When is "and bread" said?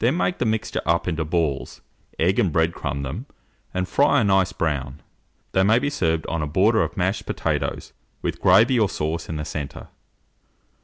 2.40-2.74